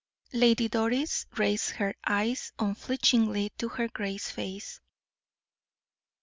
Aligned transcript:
Lady 0.33 0.67
Doris 0.67 1.27
raised 1.37 1.69
her 1.73 1.93
eyes 2.07 2.53
unflinchingly 2.57 3.51
to 3.59 3.69
her 3.69 3.87
grace's 3.87 4.31
face. 4.31 4.79